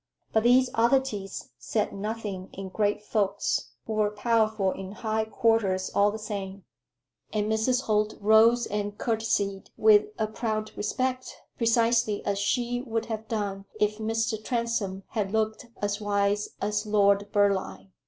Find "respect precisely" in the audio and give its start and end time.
10.75-12.25